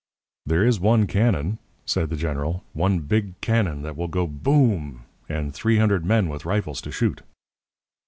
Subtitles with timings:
[0.47, 5.53] "'There is one cannon,' said the General; 'one big cannon that will go "BOOM!" And
[5.53, 7.21] three hundred men with rifles to shoot.'